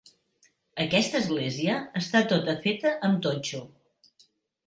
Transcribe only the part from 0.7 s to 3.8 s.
Aquesta església està tota feta amb totxo.